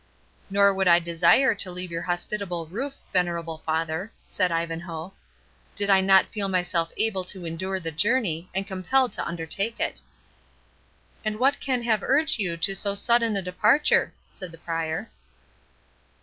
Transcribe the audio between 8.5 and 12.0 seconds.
and compelled to undertake it." "And what can